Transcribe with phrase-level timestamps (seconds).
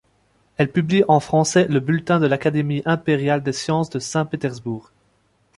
[0.57, 4.89] Elle publie en français le Bulletin de l'Académie impériale des sciences de Saint-Pétersbourg.